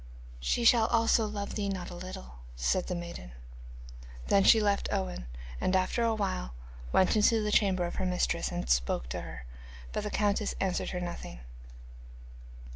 'She 0.39 0.65
shall 0.65 0.87
also 0.87 1.27
love 1.27 1.53
thee 1.53 1.69
not 1.69 1.91
a 1.91 1.95
little,' 1.95 2.39
said 2.55 2.87
the 2.87 2.95
maiden. 2.95 3.33
Then 4.29 4.43
she 4.43 4.59
left 4.59 4.89
Owen, 4.91 5.27
and 5.61 5.75
after 5.75 6.01
a 6.01 6.15
while 6.15 6.55
went 6.91 7.15
into 7.15 7.43
the 7.43 7.51
chamber 7.51 7.85
of 7.85 7.97
her 7.97 8.05
mistress, 8.07 8.51
and 8.51 8.67
spoke 8.67 9.09
to 9.09 9.21
her, 9.21 9.45
but 9.93 10.01
the 10.03 10.09
countess 10.09 10.55
answered 10.59 10.89
her 10.89 10.99
nothing. 10.99 11.41